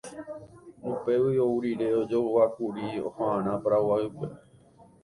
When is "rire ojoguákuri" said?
1.63-2.87